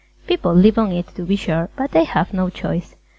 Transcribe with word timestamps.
People 0.25 0.55
live 0.55 0.79
on 0.79 0.91
it, 0.93 1.09
to 1.13 1.21
be 1.27 1.35
sure, 1.35 1.69
but 1.75 1.91
they 1.91 2.05
have 2.05 2.33
no 2.33 2.49
choice. 2.49 2.95